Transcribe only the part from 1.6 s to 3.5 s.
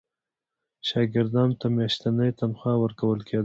ته میاشتنی تنخوا ورکول کېدله.